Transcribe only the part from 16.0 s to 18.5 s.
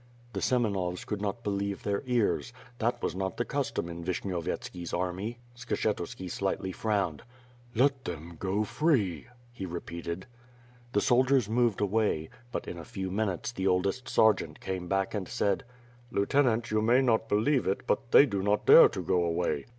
"Lieutenant, you may not believe it, but they do